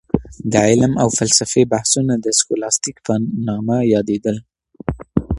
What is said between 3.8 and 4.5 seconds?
يادېدل.